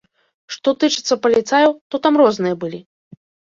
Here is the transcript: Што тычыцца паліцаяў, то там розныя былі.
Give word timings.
Што 0.55 0.73
тычыцца 0.83 1.19
паліцаяў, 1.27 1.71
то 1.89 1.95
там 2.07 2.13
розныя 2.25 2.61
былі. 2.67 2.83